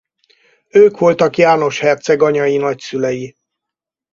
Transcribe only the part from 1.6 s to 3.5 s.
herceg anyai nagyszülei.